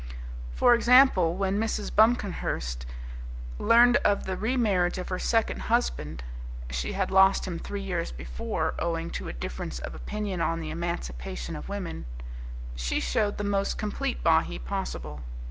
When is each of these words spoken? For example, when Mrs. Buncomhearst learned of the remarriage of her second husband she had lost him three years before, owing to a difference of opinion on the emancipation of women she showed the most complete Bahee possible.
For 0.55 0.73
example, 0.73 1.35
when 1.35 1.59
Mrs. 1.59 1.93
Buncomhearst 1.95 2.87
learned 3.59 3.97
of 3.97 4.25
the 4.25 4.35
remarriage 4.35 4.97
of 4.97 5.09
her 5.09 5.19
second 5.19 5.59
husband 5.69 6.23
she 6.71 6.93
had 6.93 7.11
lost 7.11 7.45
him 7.45 7.59
three 7.59 7.83
years 7.83 8.11
before, 8.11 8.73
owing 8.79 9.11
to 9.11 9.27
a 9.27 9.33
difference 9.33 9.77
of 9.77 9.93
opinion 9.93 10.41
on 10.41 10.59
the 10.59 10.71
emancipation 10.71 11.55
of 11.55 11.69
women 11.69 12.05
she 12.75 12.99
showed 12.99 13.37
the 13.37 13.43
most 13.43 13.77
complete 13.77 14.23
Bahee 14.23 14.57
possible. 14.57 15.21